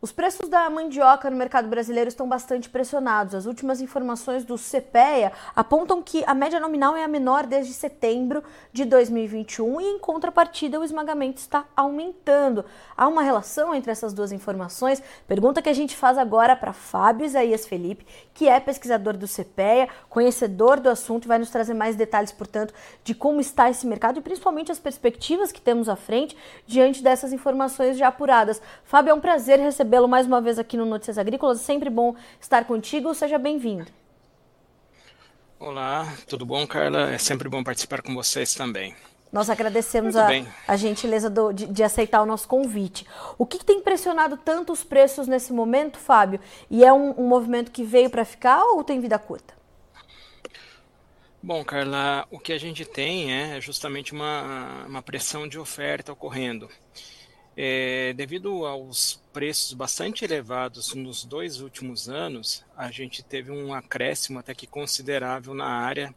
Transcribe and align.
Os 0.00 0.12
preços 0.12 0.48
da 0.48 0.70
mandioca 0.70 1.28
no 1.28 1.36
mercado 1.36 1.66
brasileiro 1.66 2.06
estão 2.06 2.28
bastante 2.28 2.70
pressionados. 2.70 3.34
As 3.34 3.46
últimas 3.46 3.80
informações 3.80 4.44
do 4.44 4.54
CPEA 4.54 5.32
apontam 5.56 6.00
que 6.00 6.22
a 6.24 6.34
média 6.34 6.60
nominal 6.60 6.96
é 6.96 7.02
a 7.02 7.08
menor 7.08 7.44
desde 7.46 7.72
setembro 7.72 8.44
de 8.72 8.84
2021 8.84 9.80
e, 9.80 9.84
em 9.84 9.98
contrapartida, 9.98 10.78
o 10.78 10.84
esmagamento 10.84 11.40
está 11.40 11.64
aumentando. 11.74 12.64
Há 12.96 13.08
uma 13.08 13.22
relação 13.22 13.74
entre 13.74 13.90
essas 13.90 14.12
duas 14.12 14.30
informações? 14.30 15.02
Pergunta 15.26 15.60
que 15.60 15.68
a 15.68 15.74
gente 15.74 15.96
faz 15.96 16.16
agora 16.16 16.54
para 16.54 16.72
Fábio 16.72 17.26
Isaías 17.26 17.66
Felipe, 17.66 18.06
que 18.32 18.48
é 18.48 18.60
pesquisador 18.60 19.16
do 19.16 19.26
CPEA, 19.26 19.88
conhecedor 20.08 20.78
do 20.78 20.88
assunto 20.88 21.24
e 21.24 21.28
vai 21.28 21.40
nos 21.40 21.50
trazer 21.50 21.74
mais 21.74 21.96
detalhes, 21.96 22.30
portanto, 22.30 22.72
de 23.02 23.16
como 23.16 23.40
está 23.40 23.68
esse 23.68 23.84
mercado 23.84 24.20
e 24.20 24.22
principalmente 24.22 24.70
as 24.70 24.78
perspectivas 24.78 25.50
que 25.50 25.60
temos 25.60 25.88
à 25.88 25.96
frente 25.96 26.36
diante 26.68 27.02
dessas 27.02 27.32
informações 27.32 27.98
já 27.98 28.06
apuradas. 28.06 28.62
Fábio, 28.84 29.10
é 29.10 29.14
um 29.14 29.20
prazer 29.20 29.58
receber 29.58 29.87
recebê-lo 29.88 30.06
mais 30.06 30.26
uma 30.26 30.40
vez 30.40 30.58
aqui 30.58 30.76
no 30.76 30.84
Notícias 30.84 31.16
Agrícolas. 31.16 31.60
Sempre 31.62 31.88
bom 31.88 32.14
estar 32.38 32.66
contigo. 32.66 33.14
Seja 33.14 33.38
bem-vindo. 33.38 33.86
Olá, 35.58 36.12
tudo 36.28 36.44
bom, 36.44 36.66
Carla? 36.66 37.10
É 37.10 37.18
sempre 37.18 37.48
bom 37.48 37.64
participar 37.64 38.02
com 38.02 38.14
vocês 38.14 38.54
também. 38.54 38.94
Nós 39.32 39.48
agradecemos 39.48 40.14
a, 40.14 40.28
a, 40.66 40.76
gentileza 40.76 41.28
do, 41.28 41.52
de, 41.52 41.66
de, 41.66 41.82
aceitar 41.82 42.22
o 42.22 42.26
nosso 42.26 42.46
convite. 42.46 43.06
O 43.36 43.44
que, 43.44 43.58
que, 43.58 43.64
tem 43.64 43.80
pressionado 43.80 44.36
tanto 44.36 44.72
os 44.72 44.84
preços 44.84 45.26
nesse 45.26 45.52
momento, 45.52 45.98
Fábio? 45.98 46.40
E 46.70 46.84
é 46.84 46.92
um, 46.92 47.18
um 47.18 47.26
movimento 47.26 47.70
que 47.70 47.82
veio 47.82 48.08
para 48.08 48.24
ficar 48.24 48.62
ou 48.62 48.84
tem 48.84 49.00
vida 49.00 49.18
curta? 49.18 49.54
Bom, 51.42 51.64
Carla, 51.64 52.26
o 52.30 52.38
que 52.38 52.52
a 52.52 52.58
gente 52.58 52.84
tem 52.84 53.32
é 53.32 53.60
justamente 53.60 54.12
uma, 54.12 54.86
uma 54.86 55.02
pressão 55.02 55.46
de 55.46 55.58
oferta 55.58 56.12
ocorrendo. 56.12 56.68
É, 57.60 58.12
devido 58.12 58.64
aos 58.64 59.20
preços 59.32 59.72
bastante 59.72 60.24
elevados 60.24 60.94
nos 60.94 61.24
dois 61.24 61.60
últimos 61.60 62.08
anos, 62.08 62.64
a 62.76 62.88
gente 62.88 63.20
teve 63.20 63.50
um 63.50 63.74
acréscimo 63.74 64.38
até 64.38 64.54
que 64.54 64.64
considerável 64.64 65.52
na 65.54 65.66
área, 65.66 66.14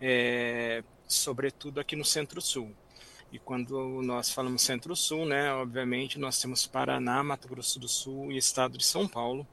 é, 0.00 0.82
sobretudo 1.06 1.78
aqui 1.78 1.94
no 1.94 2.06
Centro-Sul. 2.06 2.74
E 3.30 3.38
quando 3.38 4.00
nós 4.00 4.30
falamos 4.30 4.62
Centro-Sul, 4.62 5.26
né, 5.26 5.52
obviamente 5.52 6.18
nós 6.18 6.40
temos 6.40 6.66
Paraná, 6.66 7.22
Mato 7.22 7.48
Grosso 7.48 7.78
do 7.78 7.86
Sul 7.86 8.32
e 8.32 8.38
Estado 8.38 8.78
de 8.78 8.86
São 8.86 9.06
Paulo, 9.06 9.46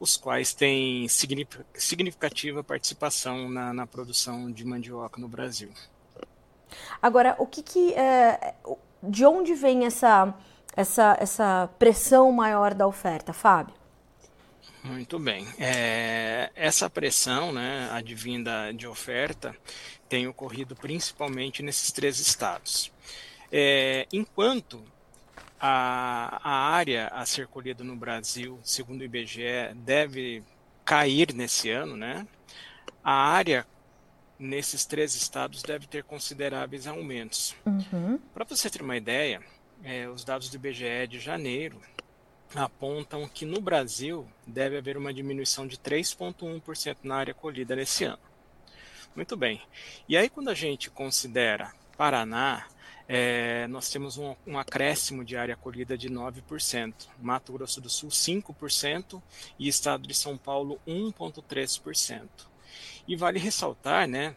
os 0.00 0.16
quais 0.16 0.52
têm 0.52 1.06
significativa 1.06 2.64
participação 2.64 3.48
na, 3.48 3.72
na 3.72 3.86
produção 3.86 4.50
de 4.50 4.64
mandioca 4.64 5.20
no 5.20 5.28
Brasil. 5.28 5.70
Agora, 7.00 7.36
o 7.38 7.46
que, 7.46 7.62
que 7.62 7.94
é, 7.94 8.56
de 9.00 9.24
onde 9.24 9.54
vem 9.54 9.86
essa 9.86 10.34
essa, 10.76 11.16
essa 11.20 11.68
pressão 11.78 12.30
maior 12.32 12.74
da 12.74 12.86
oferta, 12.86 13.32
Fábio? 13.32 13.74
Muito 14.82 15.18
bem. 15.18 15.46
É, 15.58 16.50
essa 16.56 16.90
pressão, 16.90 17.52
né, 17.52 17.88
advinda 17.92 18.72
de 18.72 18.86
oferta, 18.86 19.54
tem 20.08 20.26
ocorrido 20.26 20.74
principalmente 20.74 21.62
nesses 21.62 21.92
três 21.92 22.18
estados. 22.18 22.90
É, 23.50 24.06
enquanto 24.12 24.82
a, 25.60 26.40
a 26.42 26.74
área 26.74 27.08
a 27.08 27.24
ser 27.24 27.46
colhida 27.46 27.84
no 27.84 27.94
Brasil, 27.94 28.58
segundo 28.64 29.02
o 29.02 29.04
IBGE, 29.04 29.72
deve 29.76 30.42
cair 30.84 31.32
nesse 31.32 31.70
ano, 31.70 31.96
né, 31.96 32.26
a 33.04 33.12
área 33.12 33.64
nesses 34.36 34.84
três 34.84 35.14
estados 35.14 35.62
deve 35.62 35.86
ter 35.86 36.02
consideráveis 36.02 36.88
aumentos. 36.88 37.54
Uhum. 37.64 38.18
Para 38.34 38.44
você 38.44 38.68
ter 38.68 38.82
uma 38.82 38.96
ideia, 38.96 39.40
é, 39.84 40.08
os 40.08 40.24
dados 40.24 40.48
do 40.48 40.56
IBGE 40.56 41.06
de 41.08 41.18
janeiro 41.18 41.80
apontam 42.54 43.26
que 43.28 43.44
no 43.44 43.60
Brasil 43.60 44.28
deve 44.46 44.76
haver 44.76 44.96
uma 44.96 45.12
diminuição 45.12 45.66
de 45.66 45.76
3,1% 45.76 46.98
na 47.02 47.16
área 47.16 47.34
colhida 47.34 47.74
nesse 47.74 48.04
ano. 48.04 48.22
Muito 49.14 49.36
bem. 49.36 49.60
E 50.08 50.16
aí, 50.16 50.28
quando 50.28 50.48
a 50.48 50.54
gente 50.54 50.90
considera 50.90 51.72
Paraná, 51.96 52.66
é, 53.08 53.66
nós 53.68 53.90
temos 53.90 54.16
um, 54.16 54.34
um, 54.46 54.58
acréscimo 54.58 55.24
de 55.24 55.36
área 55.36 55.56
colhida 55.56 55.98
de 55.98 56.08
9%, 56.08 56.94
Mato 57.20 57.52
Grosso 57.52 57.80
do 57.80 57.90
Sul 57.90 58.08
5% 58.08 59.22
e 59.58 59.68
Estado 59.68 60.06
de 60.06 60.14
São 60.14 60.38
Paulo 60.38 60.80
1,3%. 60.86 62.28
E 63.06 63.16
vale 63.16 63.38
ressaltar, 63.38 64.08
né, 64.08 64.34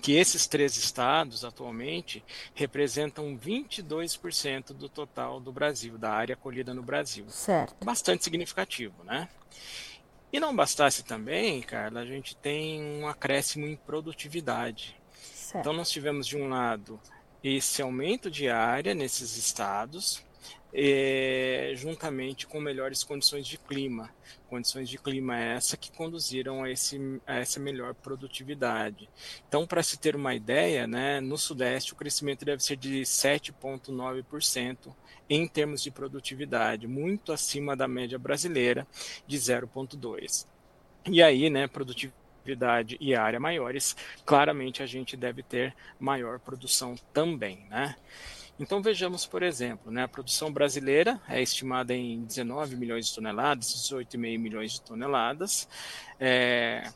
que 0.00 0.12
esses 0.12 0.46
três 0.46 0.76
estados 0.76 1.44
atualmente 1.44 2.24
representam 2.54 3.36
22% 3.38 4.72
do 4.72 4.88
total 4.88 5.38
do 5.38 5.52
Brasil, 5.52 5.98
da 5.98 6.10
área 6.10 6.34
acolhida 6.34 6.72
no 6.72 6.82
Brasil. 6.82 7.24
Certo. 7.28 7.84
Bastante 7.84 8.24
significativo, 8.24 9.04
né? 9.04 9.28
E 10.32 10.40
não 10.40 10.56
bastasse 10.56 11.02
também, 11.02 11.60
Carla, 11.60 12.00
a 12.00 12.06
gente 12.06 12.34
tem 12.34 12.82
um 12.82 13.06
acréscimo 13.06 13.66
em 13.66 13.76
produtividade. 13.76 14.96
Certo. 15.12 15.60
Então 15.60 15.72
nós 15.74 15.90
tivemos 15.90 16.26
de 16.26 16.36
um 16.36 16.48
lado 16.48 16.98
esse 17.44 17.82
aumento 17.82 18.30
de 18.30 18.48
área 18.48 18.94
nesses 18.94 19.36
estados, 19.36 20.24
é, 20.72 21.72
juntamente 21.76 22.46
com 22.46 22.60
melhores 22.60 23.04
condições 23.04 23.46
de 23.46 23.58
clima. 23.58 24.10
Condições 24.48 24.88
de 24.88 24.96
clima 24.98 25.38
essa 25.38 25.76
que 25.76 25.92
conduziram 25.92 26.64
a, 26.64 26.70
esse, 26.70 27.20
a 27.26 27.36
essa 27.36 27.60
melhor 27.60 27.94
produtividade. 27.94 29.08
Então, 29.46 29.66
para 29.66 29.82
se 29.82 29.98
ter 29.98 30.16
uma 30.16 30.34
ideia, 30.34 30.86
né, 30.86 31.20
no 31.20 31.36
Sudeste 31.36 31.92
o 31.92 31.96
crescimento 31.96 32.44
deve 32.44 32.62
ser 32.62 32.76
de 32.76 33.02
7,9% 33.02 34.94
em 35.28 35.46
termos 35.46 35.82
de 35.82 35.90
produtividade, 35.90 36.86
muito 36.86 37.32
acima 37.32 37.76
da 37.76 37.88
média 37.88 38.18
brasileira 38.18 38.86
de 39.26 39.36
0,2%. 39.36 40.46
E 41.06 41.22
aí, 41.22 41.50
né, 41.50 41.66
produtividade 41.66 42.96
e 43.00 43.14
área 43.14 43.40
maiores, 43.40 43.96
claramente 44.24 44.82
a 44.82 44.86
gente 44.86 45.16
deve 45.16 45.42
ter 45.42 45.74
maior 45.98 46.38
produção 46.38 46.96
também, 47.12 47.66
né? 47.68 47.96
Então 48.58 48.82
vejamos, 48.82 49.26
por 49.26 49.42
exemplo, 49.42 49.90
né, 49.90 50.04
a 50.04 50.08
produção 50.08 50.52
brasileira 50.52 51.20
é 51.28 51.42
estimada 51.42 51.94
em 51.94 52.22
19 52.24 52.76
milhões 52.76 53.06
de 53.06 53.14
toneladas, 53.14 53.68
18,5 53.68 54.38
milhões 54.38 54.72
de 54.72 54.82
toneladas. 54.82 55.68
É, 56.20 56.90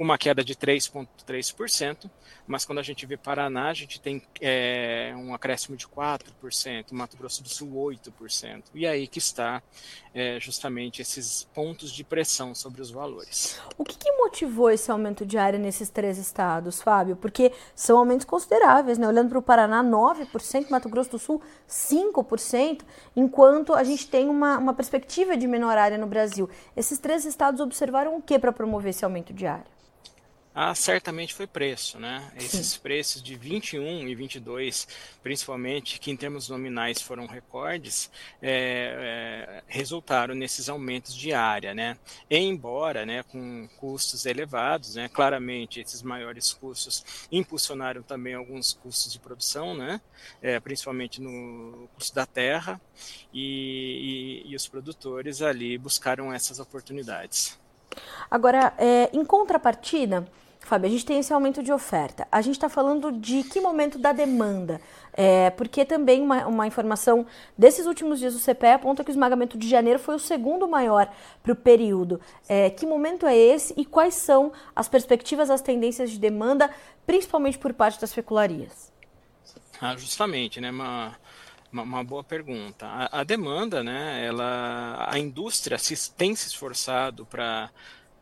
com 0.00 0.04
uma 0.04 0.16
queda 0.16 0.42
de 0.42 0.54
3,3%, 0.54 2.10
mas 2.50 2.64
quando 2.64 2.80
a 2.80 2.82
gente 2.82 3.06
vê 3.06 3.16
Paraná, 3.16 3.68
a 3.68 3.74
gente 3.74 4.00
tem 4.00 4.20
é, 4.40 5.14
um 5.16 5.32
acréscimo 5.32 5.76
de 5.76 5.86
4%, 5.86 6.86
Mato 6.90 7.16
Grosso 7.16 7.44
do 7.44 7.48
Sul 7.48 7.70
8%. 7.72 8.64
E 8.74 8.88
aí 8.88 9.06
que 9.06 9.20
está 9.20 9.62
é, 10.12 10.38
justamente 10.40 11.00
esses 11.00 11.44
pontos 11.54 11.92
de 11.92 12.02
pressão 12.02 12.52
sobre 12.52 12.82
os 12.82 12.90
valores. 12.90 13.60
O 13.78 13.84
que, 13.84 13.96
que, 13.96 14.10
motivou 14.12 14.68
esse 14.68 14.90
aumento 14.90 15.24
de 15.24 15.38
área 15.38 15.58
nesses 15.58 15.88
três 15.90 16.18
estados, 16.18 16.82
Fábio? 16.82 17.14
Porque 17.14 17.52
são 17.74 17.98
aumentos 17.98 18.26
consideráveis, 18.26 18.98
né? 18.98 19.06
Olhando 19.06 19.28
para 19.28 19.38
o 19.38 19.42
Paraná, 19.42 19.82
9%, 19.84 20.70
Mato 20.70 20.88
Grosso 20.88 21.10
do 21.12 21.18
Sul, 21.20 21.40
5%, 21.68 22.82
enquanto 23.14 23.74
a 23.74 23.84
gente 23.84 24.08
tem 24.08 24.28
uma, 24.28 24.58
uma 24.58 24.74
perspectiva 24.74 25.36
de 25.36 25.46
menor 25.46 25.78
área 25.78 25.96
no 25.96 26.06
Brasil. 26.08 26.50
Esses 26.76 26.98
três 26.98 27.24
estados 27.24 27.60
observaram 27.60 28.16
o 28.16 28.22
que 28.22 28.38
para 28.40 28.52
promover 28.52 28.90
esse 28.90 29.04
aumento 29.04 29.32
de 29.32 29.46
área? 29.46 29.80
Ah, 30.52 30.74
certamente 30.74 31.32
foi 31.32 31.46
preço, 31.46 31.96
né? 32.00 32.28
Esses 32.36 32.66
Sim. 32.72 32.80
preços 32.80 33.22
de 33.22 33.36
21 33.36 34.08
e 34.08 34.14
22, 34.16 34.88
principalmente, 35.22 36.00
que 36.00 36.10
em 36.10 36.16
termos 36.16 36.48
nominais 36.48 37.00
foram 37.00 37.24
recordes, 37.26 38.10
é, 38.42 39.60
é, 39.60 39.62
resultaram 39.68 40.34
nesses 40.34 40.68
aumentos 40.68 41.14
de 41.14 41.32
área, 41.32 41.72
né? 41.72 41.96
embora, 42.28 43.06
né, 43.06 43.22
com 43.22 43.68
custos 43.76 44.26
elevados, 44.26 44.96
né? 44.96 45.08
Claramente, 45.08 45.80
esses 45.80 46.02
maiores 46.02 46.52
custos 46.52 47.04
impulsionaram 47.30 48.02
também 48.02 48.34
alguns 48.34 48.72
custos 48.72 49.12
de 49.12 49.20
produção, 49.20 49.76
né? 49.76 50.00
É, 50.42 50.58
principalmente 50.58 51.20
no 51.20 51.88
custo 51.94 52.14
da 52.14 52.26
terra, 52.26 52.80
e, 53.32 54.42
e, 54.46 54.50
e 54.52 54.56
os 54.56 54.66
produtores 54.66 55.42
ali 55.42 55.78
buscaram 55.78 56.32
essas 56.32 56.58
oportunidades. 56.58 57.58
Agora, 58.30 58.74
é, 58.78 59.10
em 59.12 59.24
contrapartida, 59.24 60.26
Fábio, 60.60 60.88
a 60.88 60.90
gente 60.90 61.04
tem 61.04 61.18
esse 61.18 61.32
aumento 61.32 61.62
de 61.62 61.72
oferta. 61.72 62.28
A 62.30 62.40
gente 62.42 62.54
está 62.54 62.68
falando 62.68 63.10
de 63.10 63.42
que 63.42 63.60
momento 63.60 63.98
da 63.98 64.12
demanda? 64.12 64.80
É, 65.12 65.50
porque 65.50 65.84
também 65.84 66.22
uma, 66.22 66.46
uma, 66.46 66.66
informação 66.66 67.26
desses 67.58 67.86
últimos 67.86 68.20
dias 68.20 68.34
do 68.34 68.40
CPE 68.40 68.74
aponta 68.74 69.02
que 69.02 69.10
o 69.10 69.12
esmagamento 69.12 69.58
de 69.58 69.68
janeiro 69.68 69.98
foi 69.98 70.14
o 70.14 70.18
segundo 70.18 70.68
maior 70.68 71.10
para 71.42 71.52
o 71.52 71.56
período. 71.56 72.20
É, 72.48 72.70
que 72.70 72.86
momento 72.86 73.26
é 73.26 73.36
esse 73.36 73.74
e 73.76 73.84
quais 73.84 74.14
são 74.14 74.52
as 74.76 74.88
perspectivas, 74.88 75.50
as 75.50 75.60
tendências 75.60 76.10
de 76.10 76.18
demanda, 76.18 76.70
principalmente 77.04 77.58
por 77.58 77.72
parte 77.74 78.00
das 78.00 78.12
pecularias? 78.12 78.92
Ah, 79.80 79.96
justamente, 79.96 80.60
né? 80.60 80.70
Uma, 80.70 81.16
uma, 81.72 81.82
uma 81.82 82.04
boa 82.04 82.22
pergunta. 82.22 82.86
A, 82.86 83.20
a, 83.20 83.24
demanda, 83.24 83.82
né? 83.82 84.24
Ela, 84.24 85.06
a 85.08 85.18
indústria 85.18 85.78
se, 85.78 86.12
tem 86.12 86.36
se 86.36 86.48
esforçado 86.48 87.26
para 87.26 87.70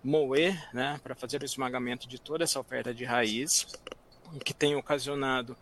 moer, 0.03 0.69
né, 0.73 1.01
para 1.03 1.15
fazer 1.15 1.43
o 1.43 1.45
esmagamento 1.45 2.09
de 2.09 2.19
toda 2.19 2.45
essa 2.45 2.61
oferta 2.61 2.95
de 2.95 3.05
raiz, 3.05 3.67
que 4.45 4.55
tem 4.55 4.75
ocasionado 4.77 5.57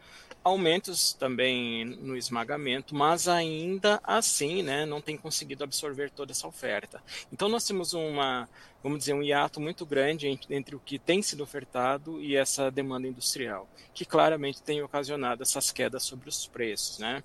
aumentos 0.47 1.13
também 1.13 1.85
no 1.85 2.17
esmagamento, 2.17 2.95
mas 2.95 3.27
ainda 3.27 4.01
assim 4.05 4.63
né, 4.63 4.87
não 4.87 5.01
tem 5.01 5.17
conseguido 5.17 5.65
absorver 5.65 6.11
toda 6.11 6.31
essa 6.31 6.47
oferta. 6.47 7.03
Então 7.33 7.49
nós 7.49 7.65
temos 7.65 7.95
uma, 7.95 8.49
vamos 8.87 9.01
dizer, 9.01 9.15
um 9.15 9.23
hiato 9.23 9.61
muito 9.61 9.85
grande 9.85 10.39
entre 10.49 10.77
o 10.77 10.79
que 10.79 10.97
tem 10.97 11.21
sido 11.21 11.43
ofertado 11.43 12.23
e 12.23 12.37
essa 12.37 12.71
demanda 12.71 13.09
industrial, 13.09 13.69
que 13.93 14.05
claramente 14.05 14.63
tem 14.63 14.81
ocasionado 14.81 15.43
essas 15.43 15.73
quedas 15.73 16.05
sobre 16.05 16.29
os 16.29 16.47
preços. 16.47 17.01
Né? 17.01 17.21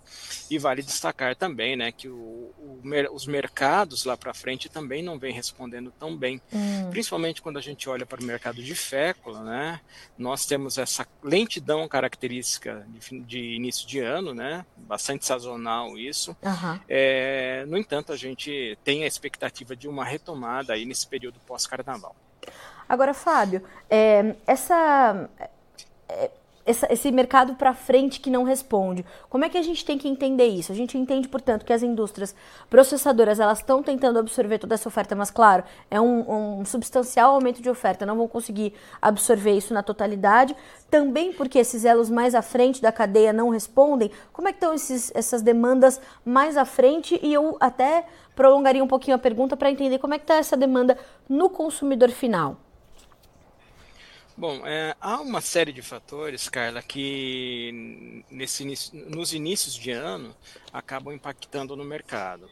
E 0.50 0.58
vale 0.58 0.82
destacar 0.82 1.36
também 1.36 1.76
né, 1.76 1.92
que 1.92 2.10
o, 2.10 2.16
o, 2.58 2.82
os 3.14 3.28
mercados 3.28 4.06
lá 4.06 4.18
para 4.18 4.34
frente 4.34 4.70
também 4.70 5.04
não 5.04 5.20
vêm 5.20 5.34
respondendo 5.34 5.94
tão 6.00 6.18
bem, 6.18 6.42
hum. 6.52 6.90
principalmente 6.90 7.44
quando 7.44 7.58
a 7.58 7.62
gente 7.62 7.88
olha 7.88 8.08
para 8.08 8.20
o 8.20 8.26
mercado 8.26 8.64
de 8.64 8.74
fécula, 8.74 9.44
né? 9.44 9.82
nós 10.18 10.48
temos 10.48 10.80
essa 10.80 11.08
lentidão 11.24 11.88
característica 11.88 12.88
de, 12.90 13.20
de 13.20 13.40
início 13.54 13.88
de 13.88 14.00
ano, 14.00 14.34
né? 14.34 14.66
bastante 14.76 15.28
sazonal 15.28 15.96
isso. 15.96 16.36
Uhum. 16.42 16.80
É, 16.90 17.66
no 17.68 17.78
entanto, 17.78 18.12
a 18.12 18.18
gente 18.18 18.76
tem 18.84 19.04
a 19.04 19.08
expectativa 19.08 19.76
de 19.76 19.88
uma 19.88 20.04
retomada 20.04 20.74
aí 20.74 20.86
nesse 20.86 21.06
período 21.06 21.40
pós-carnaval. 21.52 22.16
Agora, 22.88 23.14
Fábio, 23.14 23.62
é, 23.90 24.36
essa, 24.48 25.30
essa, 26.66 26.92
esse 26.92 27.12
mercado 27.12 27.56
para 27.56 27.74
frente 27.74 28.20
que 28.20 28.30
não 28.30 28.44
responde, 28.44 29.06
como 29.30 29.46
é 29.46 29.50
que 29.50 29.58
a 29.58 29.62
gente 29.62 29.84
tem 29.84 29.98
que 29.98 30.08
entender 30.08 30.48
isso? 30.48 30.72
A 30.72 30.76
gente 30.76 30.98
entende, 30.98 31.28
portanto, 31.28 31.66
que 31.66 31.74
as 31.74 31.84
indústrias 31.84 32.36
processadoras 32.70 33.40
elas 33.40 33.60
estão 33.60 33.82
tentando 33.82 34.20
absorver 34.20 34.58
toda 34.60 34.76
essa 34.76 34.88
oferta, 34.88 35.16
mas 35.16 35.32
claro, 35.32 35.64
é 35.90 36.00
um, 36.00 36.60
um 36.60 36.66
substancial 36.66 37.34
aumento 37.34 37.62
de 37.62 37.70
oferta, 37.70 38.06
não 38.06 38.18
vão 38.18 38.28
conseguir 38.28 38.74
absorver 39.02 39.54
isso 39.54 39.74
na 39.74 39.84
totalidade. 39.84 40.56
Também 40.90 41.32
porque 41.32 41.60
esses 41.60 41.86
elos 41.86 42.10
mais 42.10 42.36
à 42.36 42.42
frente 42.42 42.82
da 42.82 42.92
cadeia 42.92 43.32
não 43.32 43.50
respondem. 43.50 44.12
Como 44.34 44.48
é 44.48 44.52
que 44.52 44.58
estão 44.58 44.74
esses, 44.74 45.12
essas 45.16 45.42
demandas 45.42 46.02
mais 46.26 46.58
à 46.58 46.66
frente? 46.66 47.20
E 47.24 47.34
eu 47.34 47.56
até 47.60 48.06
prolongaria 48.36 48.84
um 48.84 48.88
pouquinho 48.88 49.16
a 49.16 49.20
pergunta 49.20 49.56
para 49.56 49.72
entender 49.72 50.00
como 50.00 50.14
é 50.14 50.18
que 50.18 50.24
está 50.24 50.36
essa 50.36 50.58
demanda 50.58 50.98
no 51.30 51.50
consumidor 51.50 52.10
final. 52.10 52.58
Bom, 54.42 54.66
é, 54.66 54.96
há 55.00 55.22
uma 55.22 55.40
série 55.40 55.72
de 55.72 55.84
fatores, 55.84 56.50
Carla, 56.50 56.82
que 56.82 58.24
nesse 58.32 58.64
início, 58.64 59.08
nos 59.08 59.34
inícios 59.34 59.76
de 59.76 59.92
ano 59.92 60.36
acabam 60.74 61.14
impactando 61.14 61.76
no 61.76 61.86
mercado. 61.86 62.50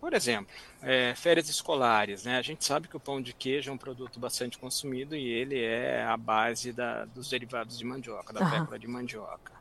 Por 0.00 0.12
exemplo, 0.12 0.52
é, 0.82 1.14
férias 1.14 1.48
escolares. 1.48 2.24
Né? 2.24 2.36
A 2.36 2.42
gente 2.42 2.64
sabe 2.64 2.88
que 2.88 2.96
o 2.96 3.00
pão 3.00 3.22
de 3.22 3.32
queijo 3.32 3.70
é 3.70 3.72
um 3.72 3.78
produto 3.78 4.18
bastante 4.18 4.58
consumido 4.58 5.14
e 5.14 5.24
ele 5.24 5.62
é 5.62 6.02
a 6.02 6.16
base 6.16 6.72
da, 6.72 7.04
dos 7.04 7.30
derivados 7.30 7.78
de 7.78 7.84
mandioca, 7.84 8.32
da 8.32 8.50
fécula 8.50 8.76
de 8.76 8.88
mandioca. 8.88 9.52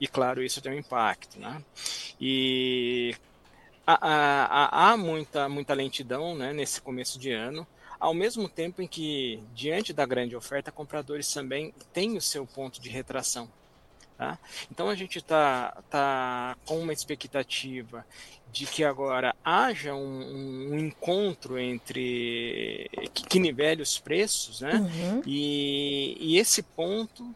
E 0.00 0.08
claro, 0.08 0.42
isso 0.42 0.60
tem 0.60 0.72
um 0.72 0.78
impacto. 0.78 1.38
Né? 1.38 1.62
E 2.20 3.14
há, 3.86 3.96
há, 4.00 4.90
há 4.90 4.96
muita, 4.96 5.48
muita 5.48 5.72
lentidão 5.72 6.34
né, 6.34 6.52
nesse 6.52 6.80
começo 6.80 7.16
de 7.16 7.30
ano, 7.30 7.64
ao 7.98 8.14
mesmo 8.14 8.48
tempo 8.48 8.82
em 8.82 8.86
que, 8.86 9.42
diante 9.54 9.92
da 9.92 10.04
grande 10.06 10.36
oferta, 10.36 10.72
compradores 10.72 11.32
também 11.32 11.72
têm 11.92 12.16
o 12.16 12.20
seu 12.20 12.46
ponto 12.46 12.80
de 12.80 12.88
retração. 12.88 13.48
Tá? 14.16 14.38
Então 14.70 14.88
a 14.88 14.94
gente 14.94 15.18
está 15.18 15.76
tá 15.90 16.56
com 16.64 16.80
uma 16.80 16.92
expectativa 16.92 18.04
de 18.50 18.64
que 18.64 18.82
agora 18.82 19.36
haja 19.44 19.94
um, 19.94 20.70
um 20.72 20.78
encontro 20.78 21.58
entre 21.58 22.88
que, 23.12 23.26
que 23.26 23.38
nivele 23.38 23.82
os 23.82 23.98
preços, 23.98 24.62
né? 24.62 24.76
Uhum. 24.76 25.22
E, 25.26 26.16
e, 26.18 26.38
esse 26.38 26.62
ponto 26.62 27.34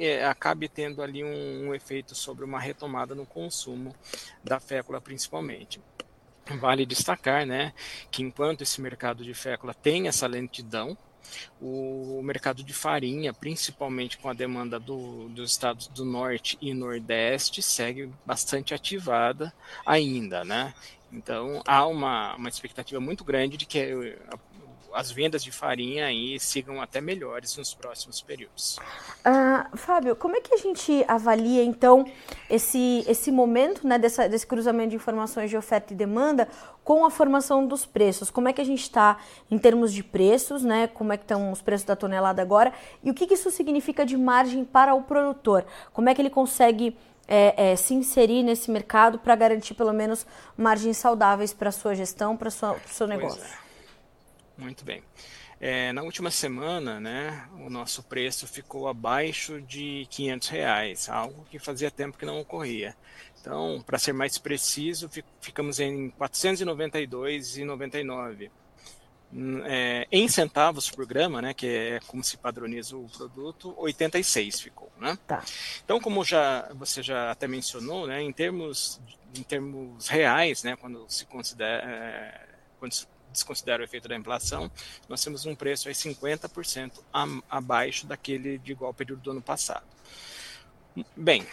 é, 0.00 0.24
acabe 0.24 0.68
tendo 0.68 1.00
ali 1.00 1.22
um, 1.22 1.68
um 1.68 1.74
efeito 1.74 2.16
sobre 2.16 2.44
uma 2.44 2.58
retomada 2.58 3.14
no 3.14 3.24
consumo 3.24 3.94
da 4.42 4.58
fécula 4.58 5.00
principalmente. 5.00 5.80
Vale 6.58 6.84
destacar 6.84 7.46
né, 7.46 7.72
que 8.10 8.22
enquanto 8.22 8.62
esse 8.62 8.80
mercado 8.80 9.24
de 9.24 9.32
fécula 9.32 9.72
tem 9.72 10.08
essa 10.08 10.26
lentidão, 10.26 10.96
o 11.60 12.20
mercado 12.22 12.62
de 12.62 12.72
farinha, 12.72 13.32
principalmente 13.32 14.18
com 14.18 14.28
a 14.28 14.34
demanda 14.34 14.78
do, 14.78 15.28
dos 15.30 15.50
estados 15.50 15.88
do 15.88 16.04
norte 16.04 16.58
e 16.60 16.74
nordeste, 16.74 17.62
segue 17.62 18.10
bastante 18.26 18.74
ativada 18.74 19.52
ainda, 19.86 20.44
né? 20.44 20.74
Então 21.12 21.62
há 21.66 21.86
uma, 21.86 22.34
uma 22.36 22.48
expectativa 22.48 23.00
muito 23.00 23.24
grande 23.24 23.56
de 23.56 23.66
que 23.66 24.16
as 24.94 25.10
vendas 25.10 25.42
de 25.42 25.50
farinha 25.50 26.06
aí 26.06 26.38
sigam 26.38 26.80
até 26.80 27.00
melhores 27.00 27.56
nos 27.56 27.74
próximos 27.74 28.22
períodos. 28.22 28.78
Uh, 29.26 29.76
Fábio, 29.76 30.14
como 30.14 30.36
é 30.36 30.40
que 30.40 30.54
a 30.54 30.56
gente 30.56 31.04
avalia 31.08 31.64
então 31.64 32.06
esse, 32.48 33.04
esse 33.08 33.32
momento 33.32 33.86
né, 33.86 33.98
dessa, 33.98 34.28
desse 34.28 34.46
cruzamento 34.46 34.90
de 34.90 34.96
informações 34.96 35.50
de 35.50 35.56
oferta 35.56 35.92
e 35.92 35.96
demanda 35.96 36.48
com 36.84 37.04
a 37.04 37.10
formação 37.10 37.66
dos 37.66 37.84
preços? 37.84 38.30
Como 38.30 38.48
é 38.48 38.52
que 38.52 38.60
a 38.60 38.64
gente 38.64 38.82
está 38.82 39.18
em 39.50 39.58
termos 39.58 39.92
de 39.92 40.04
preços, 40.04 40.62
né? 40.62 40.86
Como 40.86 41.12
é 41.12 41.16
que 41.16 41.24
estão 41.24 41.50
os 41.50 41.60
preços 41.60 41.86
da 41.86 41.96
tonelada 41.96 42.40
agora? 42.40 42.72
E 43.02 43.10
o 43.10 43.14
que, 43.14 43.26
que 43.26 43.34
isso 43.34 43.50
significa 43.50 44.06
de 44.06 44.16
margem 44.16 44.64
para 44.64 44.94
o 44.94 45.02
produtor? 45.02 45.66
Como 45.92 46.08
é 46.08 46.14
que 46.14 46.22
ele 46.22 46.30
consegue 46.30 46.96
é, 47.26 47.72
é, 47.72 47.76
se 47.76 47.94
inserir 47.94 48.42
nesse 48.42 48.70
mercado 48.70 49.18
para 49.18 49.34
garantir 49.34 49.74
pelo 49.74 49.92
menos 49.92 50.26
margens 50.56 50.96
saudáveis 50.96 51.52
para 51.52 51.70
a 51.70 51.72
sua 51.72 51.94
gestão, 51.94 52.36
para 52.36 52.48
o 52.48 52.52
seu 52.86 53.06
negócio? 53.06 53.42
É. 53.42 53.63
Muito 54.56 54.84
bem. 54.84 55.02
É, 55.60 55.92
na 55.92 56.02
última 56.02 56.30
semana, 56.30 57.00
né, 57.00 57.48
o 57.60 57.68
nosso 57.70 58.02
preço 58.02 58.46
ficou 58.46 58.88
abaixo 58.88 59.62
de 59.62 60.06
500 60.10 60.48
reais, 60.48 61.08
algo 61.08 61.46
que 61.50 61.58
fazia 61.58 61.90
tempo 61.90 62.18
que 62.18 62.26
não 62.26 62.38
ocorria. 62.40 62.94
Então, 63.40 63.82
para 63.84 63.98
ser 63.98 64.12
mais 64.12 64.38
preciso, 64.38 65.10
ficamos 65.40 65.80
em 65.80 66.10
492,99. 66.12 68.50
Hum, 69.32 69.62
é, 69.64 70.06
em 70.12 70.28
centavos 70.28 70.90
por 70.90 71.06
grama, 71.06 71.42
né, 71.42 71.52
que 71.52 71.66
é 71.66 71.98
como 72.06 72.22
se 72.22 72.36
padroniza 72.36 72.96
o 72.96 73.08
produto, 73.08 73.74
86 73.76 74.60
ficou, 74.60 74.92
né? 74.98 75.18
Tá. 75.26 75.42
Então, 75.84 76.00
como 76.00 76.24
já 76.24 76.70
você 76.74 77.02
já 77.02 77.32
até 77.32 77.48
mencionou, 77.48 78.06
né, 78.06 78.22
em 78.22 78.32
termos 78.32 79.00
em 79.36 79.42
termos 79.42 80.06
reais, 80.06 80.62
né, 80.62 80.76
quando 80.76 81.04
se 81.08 81.26
considera 81.26 81.82
é, 81.84 82.46
quando 82.78 82.92
desconsidera 83.34 83.82
o 83.82 83.84
efeito 83.84 84.08
da 84.08 84.16
inflação, 84.16 84.70
nós 85.08 85.22
temos 85.22 85.44
um 85.44 85.54
preço 85.54 85.88
aí 85.88 85.94
50% 85.94 86.92
abaixo 87.50 88.06
daquele 88.06 88.56
de 88.56 88.72
igual 88.72 88.94
período 88.94 89.20
do 89.20 89.30
ano 89.32 89.42
passado. 89.42 89.84
Bem, 91.14 91.46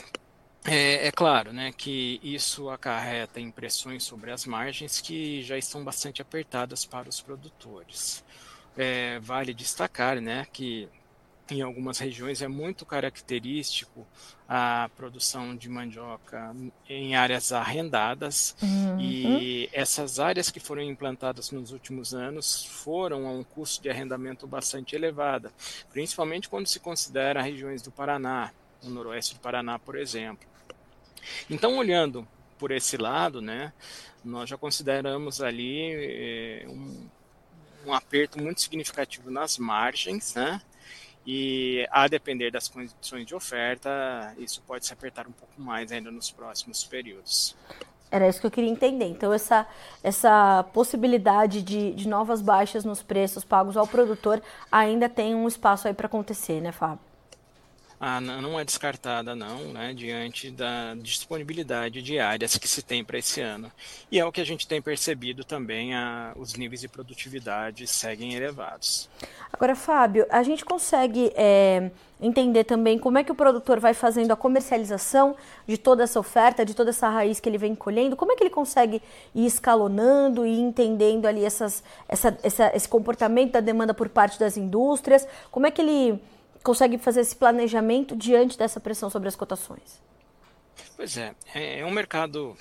é, 0.63 1.07
é, 1.07 1.11
claro 1.11 1.51
né, 1.51 1.73
que 1.75 2.19
isso 2.23 2.69
acarreta 2.69 3.39
impressões 3.39 4.03
sobre 4.03 4.31
as 4.31 4.45
margens 4.45 5.01
que 5.01 5.41
já 5.41 5.57
estão 5.57 5.83
bastante 5.83 6.21
apertadas 6.21 6.85
para 6.85 7.09
os 7.09 7.19
produtores. 7.19 8.23
É, 8.77 9.19
vale 9.19 9.53
destacar 9.53 10.21
né, 10.21 10.45
que 10.53 10.87
em 11.51 11.61
algumas 11.61 11.99
regiões 11.99 12.41
é 12.41 12.47
muito 12.47 12.85
característico 12.85 14.07
a 14.47 14.89
produção 14.95 15.55
de 15.55 15.67
mandioca 15.67 16.55
em 16.87 17.15
áreas 17.15 17.51
arrendadas 17.51 18.55
uhum. 18.61 18.99
e 18.99 19.69
essas 19.73 20.19
áreas 20.19 20.49
que 20.49 20.59
foram 20.59 20.81
implantadas 20.81 21.51
nos 21.51 21.71
últimos 21.71 22.13
anos 22.13 22.65
foram 22.65 23.27
a 23.27 23.31
um 23.31 23.43
custo 23.43 23.83
de 23.83 23.89
arrendamento 23.89 24.47
bastante 24.47 24.95
elevado, 24.95 25.51
principalmente 25.91 26.47
quando 26.47 26.67
se 26.67 26.79
considera 26.79 27.41
regiões 27.41 27.81
do 27.81 27.91
Paraná, 27.91 28.51
o 28.83 28.89
noroeste 28.89 29.35
do 29.35 29.41
Paraná, 29.41 29.77
por 29.77 29.97
exemplo. 29.97 30.47
Então, 31.49 31.77
olhando 31.77 32.27
por 32.57 32.71
esse 32.71 32.97
lado, 32.97 33.41
né, 33.41 33.73
nós 34.23 34.49
já 34.49 34.57
consideramos 34.57 35.41
ali 35.41 35.93
eh, 35.93 36.65
um, 36.67 37.09
um 37.87 37.93
aperto 37.93 38.41
muito 38.41 38.61
significativo 38.61 39.29
nas 39.29 39.57
margens, 39.57 40.35
né, 40.35 40.61
e 41.25 41.87
a 41.91 42.07
depender 42.07 42.51
das 42.51 42.67
condições 42.67 43.25
de 43.25 43.35
oferta, 43.35 44.33
isso 44.37 44.61
pode 44.65 44.85
se 44.85 44.93
apertar 44.93 45.27
um 45.27 45.31
pouco 45.31 45.61
mais 45.61 45.91
ainda 45.91 46.09
nos 46.09 46.31
próximos 46.31 46.83
períodos. 46.83 47.55
Era 48.09 48.27
isso 48.27 48.41
que 48.41 48.47
eu 48.47 48.51
queria 48.51 48.69
entender. 48.69 49.05
Então, 49.05 49.31
essa, 49.31 49.65
essa 50.03 50.65
possibilidade 50.73 51.61
de, 51.61 51.93
de 51.93 52.07
novas 52.09 52.41
baixas 52.41 52.83
nos 52.83 53.01
preços 53.01 53.45
pagos 53.45 53.77
ao 53.77 53.87
produtor 53.87 54.41
ainda 54.69 55.07
tem 55.07 55.33
um 55.33 55.47
espaço 55.47 55.87
aí 55.87 55.93
para 55.93 56.07
acontecer, 56.07 56.59
né, 56.59 56.71
Fábio? 56.73 57.10
Ah, 58.03 58.19
não 58.19 58.59
é 58.59 58.65
descartada 58.65 59.35
não, 59.35 59.59
né, 59.73 59.93
diante 59.93 60.49
da 60.49 60.95
disponibilidade 60.95 62.01
de 62.01 62.17
áreas 62.17 62.57
que 62.57 62.67
se 62.67 62.81
tem 62.81 63.03
para 63.03 63.19
esse 63.19 63.41
ano. 63.41 63.71
E 64.11 64.19
é 64.19 64.25
o 64.25 64.31
que 64.31 64.41
a 64.41 64.43
gente 64.43 64.67
tem 64.67 64.81
percebido 64.81 65.43
também, 65.43 65.93
a, 65.93 66.33
os 66.35 66.55
níveis 66.55 66.81
de 66.81 66.87
produtividade 66.87 67.85
seguem 67.85 68.33
elevados. 68.33 69.07
Agora, 69.53 69.75
Fábio, 69.75 70.25
a 70.31 70.41
gente 70.41 70.65
consegue 70.65 71.31
é, 71.35 71.91
entender 72.19 72.63
também 72.63 72.97
como 72.97 73.19
é 73.19 73.23
que 73.23 73.31
o 73.31 73.35
produtor 73.35 73.79
vai 73.79 73.93
fazendo 73.93 74.31
a 74.31 74.35
comercialização 74.35 75.35
de 75.67 75.77
toda 75.77 76.03
essa 76.03 76.19
oferta, 76.19 76.65
de 76.65 76.73
toda 76.73 76.89
essa 76.89 77.07
raiz 77.07 77.39
que 77.39 77.47
ele 77.47 77.59
vem 77.59 77.75
colhendo, 77.75 78.15
como 78.15 78.31
é 78.31 78.35
que 78.35 78.41
ele 78.41 78.49
consegue 78.49 78.99
ir 79.35 79.45
escalonando 79.45 80.43
e 80.43 80.59
entendendo 80.59 81.27
ali 81.27 81.45
essas, 81.45 81.83
essa, 82.09 82.35
essa, 82.41 82.75
esse 82.75 82.89
comportamento 82.89 83.51
da 83.51 83.59
demanda 83.59 83.93
por 83.93 84.09
parte 84.09 84.39
das 84.39 84.57
indústrias, 84.57 85.27
como 85.51 85.67
é 85.67 85.71
que 85.71 85.81
ele 85.81 86.19
consegue 86.63 86.97
fazer 86.97 87.21
esse 87.21 87.35
planejamento 87.35 88.15
diante 88.15 88.57
dessa 88.57 88.79
pressão 88.79 89.09
sobre 89.09 89.27
as 89.27 89.35
cotações? 89.35 90.01
Pois 90.95 91.17
é, 91.17 91.33
é, 91.53 91.79
é 91.79 91.85
um 91.85 91.91
mercado 91.91 92.55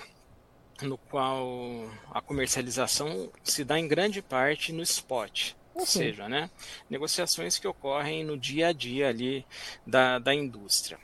no 0.83 0.97
qual 0.97 1.89
a 2.11 2.21
comercialização 2.21 3.31
se 3.45 3.65
dá 3.65 3.79
em 3.79 3.87
grande 3.87 4.23
parte 4.23 4.73
no 4.73 4.83
spot. 4.83 5.53
Ou 5.75 5.87
seja, 5.87 6.29
né, 6.29 6.51
negociações 6.89 7.59
que 7.59 7.67
ocorrem 7.67 8.25
no 8.25 8.37
dia 8.37 8.69
a 8.69 8.73
dia 8.73 9.09
ali 9.09 9.47
da, 9.87 10.19
da 10.19 10.35
indústria. 10.35 10.99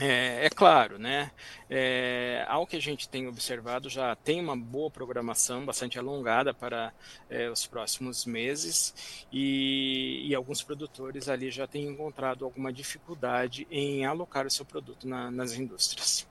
É, 0.00 0.46
é, 0.46 0.50
claro, 0.50 0.96
né? 0.96 1.32
É, 1.68 2.44
ao 2.48 2.66
que 2.66 2.76
a 2.76 2.80
gente 2.80 3.08
tem 3.08 3.26
observado, 3.26 3.90
já 3.90 4.14
tem 4.14 4.40
uma 4.40 4.56
boa 4.56 4.88
programação, 4.90 5.66
bastante 5.66 5.98
alongada 5.98 6.54
para 6.54 6.92
é, 7.28 7.50
os 7.50 7.66
próximos 7.66 8.24
meses, 8.24 8.94
e, 9.32 10.24
e, 10.28 10.34
alguns 10.36 10.62
produtores 10.62 11.28
ali 11.28 11.50
já 11.50 11.66
têm 11.66 11.86
encontrado 11.88 12.44
alguma 12.44 12.72
dificuldade 12.72 13.66
em 13.70 14.06
alocar 14.06 14.46
o 14.46 14.50
seu 14.50 14.64
produto 14.64 15.08
na, 15.08 15.32
nas 15.32 15.54
indústrias. 15.54 16.27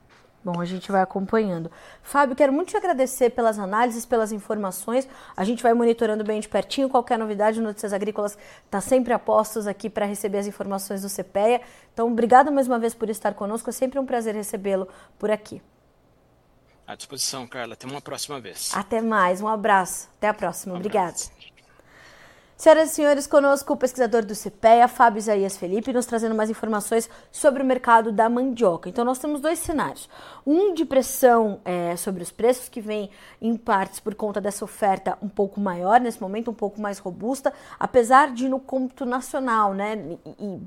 Bom, 0.48 0.62
a 0.62 0.66
gente 0.66 0.89
vai 0.89 1.01
acompanhando. 1.01 1.70
Fábio, 2.01 2.34
quero 2.34 2.54
muito 2.54 2.70
te 2.70 2.77
agradecer 2.77 3.32
pelas 3.32 3.60
análises, 3.60 4.06
pelas 4.06 4.32
informações. 4.32 5.06
A 5.36 5.44
gente 5.44 5.62
vai 5.62 5.74
monitorando 5.74 6.24
bem 6.24 6.39
de 6.39 6.48
pertinho. 6.48 6.88
Qualquer 6.88 7.20
novidade, 7.20 7.60
Notícias 7.60 7.92
Agrícolas 7.92 8.38
está 8.63 8.80
sempre 8.80 9.12
a 9.12 9.20
postos 9.20 9.68
aqui 9.68 9.89
para 9.89 10.06
receber 10.06 10.38
as 10.38 10.48
informações 10.48 11.01
do 11.01 11.10
CPEA. 11.10 11.60
Então, 11.94 12.10
obrigado 12.10 12.50
mais 12.50 12.66
uma 12.66 12.80
vez 12.80 12.94
por 12.94 13.10
estar 13.10 13.34
conosco. 13.34 13.70
É 13.70 13.74
sempre 13.74 14.00
um 14.00 14.06
prazer 14.06 14.36
recebê-lo 14.36 14.88
por 15.20 15.30
aqui. 15.30 15.62
À 16.88 16.96
disposição, 16.96 17.46
Carla. 17.46 17.74
Até 17.74 17.86
uma 17.86 18.00
próxima 18.00 18.39
vez. 18.39 18.72
Até 18.74 19.01
mais. 19.01 19.42
Um 19.42 19.50
abraço. 19.50 20.08
Até 20.16 20.30
a 20.30 20.34
próxima. 20.34 20.75
Um 20.75 20.77
Obrigada. 20.77 21.18
Senhoras 22.67 22.91
e 22.91 22.95
senhores, 22.95 23.27
conosco 23.27 23.71
o 23.71 23.77
pesquisador 23.77 24.25
do 24.25 24.36
CPEA, 24.36 24.89
Fábio 24.89 25.19
Isaías 25.19 25.55
Felipe, 25.55 25.93
nos 25.93 26.05
trazendo 26.05 26.36
mais 26.36 26.50
informações 26.50 27.09
sobre 27.31 27.63
o 27.63 27.65
mercado 27.65 28.12
da 28.12 28.27
mandioca. 28.27 28.89
Então, 28.89 29.05
nós 29.05 29.19
temos 29.19 29.39
dois 29.39 29.57
cenários. 29.59 30.09
Um 30.45 30.74
de 30.74 30.83
pressão 30.83 31.62
é, 31.63 31.95
sobre 31.95 32.21
os 32.21 32.29
preços, 32.29 32.67
que 32.67 32.81
vem 32.81 33.09
em 33.41 33.55
partes 33.55 34.01
por 34.01 34.13
conta 34.15 34.41
dessa 34.41 34.65
oferta 34.65 35.17
um 35.21 35.29
pouco 35.29 35.62
maior, 35.62 36.01
nesse 36.01 36.21
momento 36.21 36.51
um 36.51 36.53
pouco 36.53 36.81
mais 36.81 37.00
robusta, 37.00 37.53
apesar 37.79 38.33
de 38.33 38.50
no 38.50 38.59
cômputo 38.59 39.05
nacional, 39.05 39.74
né, 39.74 40.17
e 40.38 40.59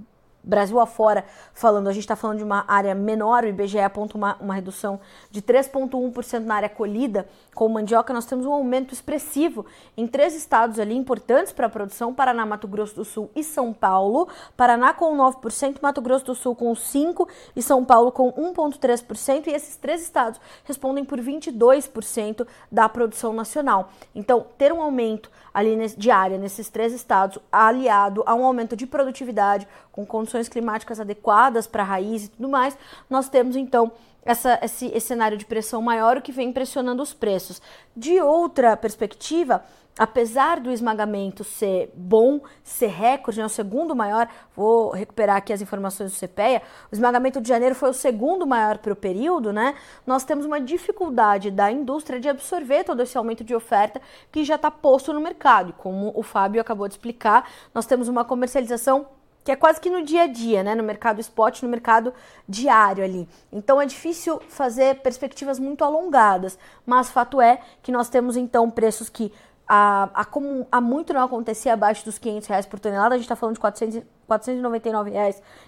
Brasil 0.42 0.80
afora, 0.80 1.24
falando, 1.52 1.88
a 1.88 1.92
gente 1.92 2.02
está 2.02 2.16
falando 2.16 2.38
de 2.38 2.44
uma 2.44 2.64
área 2.66 2.94
menor, 2.94 3.44
o 3.44 3.48
IBGE 3.48 3.78
aponta 3.78 4.16
uma, 4.16 4.36
uma 4.40 4.54
redução 4.54 5.00
de 5.30 5.42
3,1% 5.42 6.44
na 6.44 6.54
área 6.54 6.68
colhida, 6.68 7.28
com 7.54 7.68
mandioca. 7.68 8.12
Nós 8.12 8.24
temos 8.24 8.46
um 8.46 8.52
aumento 8.52 8.94
expressivo 8.94 9.66
em 9.96 10.06
três 10.06 10.34
estados 10.34 10.78
ali 10.78 10.96
importantes 10.96 11.52
para 11.52 11.66
a 11.66 11.70
produção, 11.70 12.14
Paraná, 12.14 12.46
Mato 12.46 12.66
Grosso 12.66 12.94
do 12.94 13.04
Sul 13.04 13.30
e 13.36 13.44
São 13.44 13.72
Paulo, 13.72 14.28
Paraná 14.56 14.94
com 14.94 15.16
9%, 15.16 15.76
Mato 15.82 16.00
Grosso 16.00 16.26
do 16.26 16.34
Sul 16.34 16.54
com 16.54 16.72
5% 16.72 17.28
e 17.54 17.62
São 17.62 17.84
Paulo 17.84 18.10
com 18.10 18.32
1,3%, 18.32 19.46
e 19.46 19.50
esses 19.50 19.76
três 19.76 20.02
estados 20.02 20.40
respondem 20.64 21.04
por 21.04 21.20
22% 21.20 22.46
da 22.70 22.88
produção 22.88 23.32
nacional. 23.32 23.90
Então, 24.14 24.46
ter 24.56 24.72
um 24.72 24.80
aumento 24.80 25.30
ali 25.52 25.76
de 25.96 26.10
área 26.10 26.38
nesses 26.38 26.68
três 26.68 26.92
estados, 26.92 27.38
aliado 27.50 28.22
a 28.26 28.34
um 28.34 28.44
aumento 28.44 28.76
de 28.76 28.86
produtividade, 28.86 29.66
com 29.90 30.06
condições 30.06 30.29
climáticas 30.48 31.00
adequadas 31.00 31.66
para 31.66 31.82
a 31.82 31.86
raiz 31.86 32.26
e 32.26 32.28
tudo 32.30 32.48
mais, 32.48 32.76
nós 33.08 33.28
temos 33.28 33.56
então 33.56 33.92
essa, 34.24 34.58
esse, 34.62 34.86
esse 34.86 35.06
cenário 35.06 35.36
de 35.36 35.46
pressão 35.46 35.80
maior, 35.80 36.16
o 36.16 36.22
que 36.22 36.32
vem 36.32 36.52
pressionando 36.52 37.02
os 37.02 37.12
preços. 37.12 37.60
De 37.96 38.20
outra 38.20 38.76
perspectiva, 38.76 39.64
apesar 39.98 40.60
do 40.60 40.70
esmagamento 40.70 41.42
ser 41.44 41.90
bom, 41.94 42.40
ser 42.62 42.88
recorde, 42.88 43.38
né, 43.38 43.46
o 43.46 43.48
segundo 43.48 43.94
maior, 43.94 44.28
vou 44.54 44.90
recuperar 44.90 45.36
aqui 45.36 45.52
as 45.52 45.60
informações 45.60 46.12
do 46.12 46.18
CPEA, 46.18 46.62
o 46.90 46.94
esmagamento 46.94 47.40
de 47.40 47.48
janeiro 47.48 47.74
foi 47.74 47.90
o 47.90 47.94
segundo 47.94 48.46
maior 48.46 48.78
para 48.78 48.92
o 48.92 48.96
período, 48.96 49.52
né? 49.52 49.74
Nós 50.06 50.24
temos 50.24 50.44
uma 50.44 50.60
dificuldade 50.60 51.50
da 51.50 51.70
indústria 51.70 52.20
de 52.20 52.28
absorver 52.28 52.84
todo 52.84 53.02
esse 53.02 53.16
aumento 53.16 53.44
de 53.44 53.54
oferta 53.54 54.00
que 54.30 54.44
já 54.44 54.54
está 54.54 54.70
posto 54.70 55.12
no 55.12 55.20
mercado. 55.20 55.72
Como 55.74 56.12
o 56.14 56.22
Fábio 56.22 56.60
acabou 56.60 56.88
de 56.88 56.94
explicar, 56.94 57.48
nós 57.74 57.86
temos 57.86 58.08
uma 58.08 58.24
comercialização 58.24 59.06
que 59.44 59.50
é 59.50 59.56
quase 59.56 59.80
que 59.80 59.88
no 59.88 60.04
dia 60.04 60.22
a 60.22 60.26
dia, 60.26 60.62
né? 60.62 60.74
No 60.74 60.82
mercado 60.82 61.20
spot, 61.20 61.62
no 61.62 61.68
mercado 61.68 62.12
diário 62.48 63.02
ali. 63.02 63.28
Então 63.52 63.80
é 63.80 63.86
difícil 63.86 64.40
fazer 64.48 65.00
perspectivas 65.00 65.58
muito 65.58 65.84
alongadas, 65.84 66.58
mas 66.84 67.10
fato 67.10 67.40
é 67.40 67.60
que 67.82 67.90
nós 67.90 68.08
temos 68.08 68.36
então 68.36 68.70
preços 68.70 69.08
que 69.08 69.32
há, 69.66 70.10
há, 70.12 70.24
como, 70.24 70.66
há 70.70 70.80
muito 70.80 71.12
não 71.14 71.22
acontecia 71.22 71.72
abaixo 71.72 72.04
dos 72.04 72.18
500 72.18 72.48
reais 72.48 72.66
por 72.66 72.80
tonelada, 72.80 73.14
a 73.14 73.18
gente 73.18 73.24
está 73.24 73.36
falando 73.36 73.54
de 73.54 73.60
400, 73.60 74.02
R$ 74.30 74.38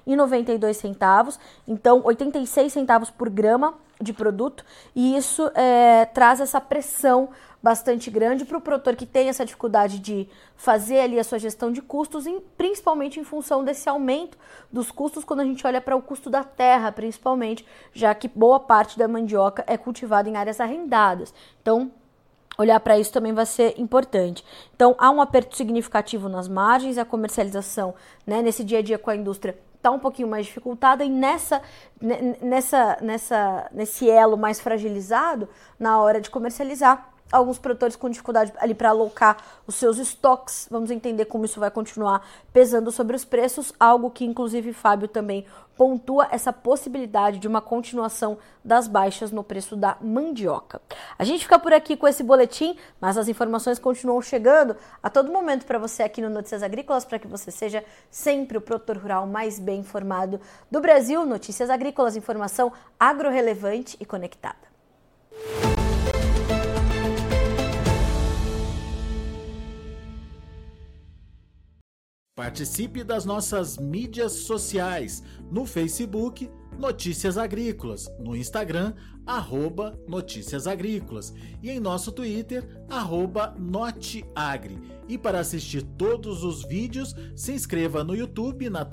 499,92, 0.06 1.38
então 1.66 2.00
86 2.04 2.72
centavos 2.72 3.10
por 3.10 3.28
grama 3.28 3.74
de 4.00 4.12
produto, 4.12 4.64
e 4.94 5.16
isso 5.16 5.50
é, 5.54 6.04
traz 6.06 6.40
essa 6.40 6.60
pressão 6.60 7.28
bastante 7.62 8.10
grande 8.10 8.44
para 8.44 8.58
o 8.58 8.60
produtor 8.60 8.96
que 8.96 9.06
tem 9.06 9.28
essa 9.28 9.44
dificuldade 9.44 10.00
de 10.00 10.28
fazer 10.56 10.98
ali 10.98 11.18
a 11.18 11.24
sua 11.24 11.38
gestão 11.38 11.70
de 11.70 11.80
custos, 11.80 12.26
em, 12.26 12.40
principalmente 12.56 13.20
em 13.20 13.24
função 13.24 13.62
desse 13.62 13.88
aumento 13.88 14.36
dos 14.70 14.90
custos 14.90 15.24
quando 15.24 15.40
a 15.40 15.44
gente 15.44 15.64
olha 15.64 15.80
para 15.80 15.94
o 15.94 16.02
custo 16.02 16.28
da 16.28 16.42
terra, 16.42 16.90
principalmente, 16.90 17.64
já 17.92 18.12
que 18.14 18.26
boa 18.26 18.58
parte 18.58 18.98
da 18.98 19.06
mandioca 19.06 19.64
é 19.68 19.76
cultivada 19.76 20.28
em 20.28 20.36
áreas 20.36 20.60
arrendadas. 20.60 21.32
Então, 21.60 21.92
olhar 22.62 22.80
para 22.80 22.98
isso 22.98 23.12
também 23.12 23.32
vai 23.32 23.46
ser 23.46 23.74
importante. 23.78 24.44
Então, 24.74 24.94
há 24.98 25.10
um 25.10 25.20
aperto 25.20 25.56
significativo 25.56 26.28
nas 26.28 26.48
margens, 26.48 26.98
a 26.98 27.04
comercialização, 27.04 27.94
né, 28.26 28.40
nesse 28.42 28.64
dia 28.64 28.78
a 28.78 28.82
dia 28.82 28.98
com 28.98 29.10
a 29.10 29.16
indústria 29.16 29.56
está 29.82 29.90
um 29.90 29.98
pouquinho 29.98 30.28
mais 30.28 30.46
dificultada 30.46 31.04
e 31.04 31.10
nessa, 31.10 31.60
nessa, 32.40 32.98
nessa, 33.00 33.68
nesse 33.72 34.08
elo 34.08 34.36
mais 34.36 34.60
fragilizado, 34.60 35.48
na 35.76 36.00
hora 36.00 36.20
de 36.20 36.30
comercializar, 36.30 37.12
alguns 37.30 37.58
produtores 37.58 37.96
com 37.96 38.10
dificuldade 38.10 38.52
ali 38.58 38.74
para 38.74 38.90
alocar 38.90 39.38
os 39.66 39.74
seus 39.74 39.98
estoques. 39.98 40.68
Vamos 40.70 40.90
entender 40.90 41.24
como 41.24 41.44
isso 41.44 41.58
vai 41.58 41.70
continuar 41.70 42.26
pesando 42.52 42.92
sobre 42.92 43.16
os 43.16 43.24
preços, 43.24 43.72
algo 43.80 44.10
que 44.10 44.24
inclusive 44.24 44.72
Fábio 44.72 45.08
também 45.08 45.46
pontua 45.76 46.28
essa 46.30 46.52
possibilidade 46.52 47.38
de 47.38 47.48
uma 47.48 47.60
continuação 47.60 48.38
das 48.64 48.86
baixas 48.86 49.32
no 49.32 49.42
preço 49.42 49.74
da 49.74 49.96
mandioca. 50.00 50.80
A 51.18 51.24
gente 51.24 51.44
fica 51.44 51.58
por 51.58 51.72
aqui 51.72 51.96
com 51.96 52.06
esse 52.06 52.22
boletim, 52.22 52.76
mas 53.00 53.16
as 53.16 53.26
informações 53.26 53.78
continuam 53.78 54.20
chegando 54.20 54.76
a 55.02 55.08
todo 55.08 55.32
momento 55.32 55.64
para 55.64 55.78
você 55.78 56.02
aqui 56.02 56.20
no 56.20 56.30
Notícias 56.30 56.62
Agrícolas, 56.62 57.04
para 57.04 57.18
que 57.18 57.26
você 57.26 57.50
seja 57.50 57.84
sempre 58.10 58.58
o 58.58 58.60
produtor 58.60 58.98
rural 58.98 59.26
mais 59.26 59.58
bem 59.58 59.80
informado 59.80 60.40
do 60.70 60.80
Brasil. 60.80 61.24
Notícias 61.24 61.70
Agrícolas, 61.70 62.16
informação 62.16 62.72
agro-relevante 63.00 63.96
e 63.98 64.04
conectada. 64.04 64.71
Participe 72.42 73.04
das 73.04 73.24
nossas 73.24 73.78
mídias 73.78 74.32
sociais. 74.32 75.22
No 75.48 75.64
Facebook 75.64 76.50
Notícias 76.76 77.38
Agrícolas, 77.38 78.10
no 78.18 78.34
Instagram 78.34 78.94
arroba 79.24 79.96
Notícias 80.08 80.66
Agrícolas. 80.66 81.32
E 81.62 81.70
em 81.70 81.78
nosso 81.78 82.10
Twitter 82.10 82.66
arroba 82.90 83.54
Noteagri. 83.56 84.76
E 85.08 85.16
para 85.16 85.38
assistir 85.38 85.84
todos 85.96 86.42
os 86.42 86.64
vídeos, 86.64 87.14
se 87.36 87.52
inscreva 87.52 88.02
no 88.02 88.12
YouTube 88.12 88.68
na 88.68 88.84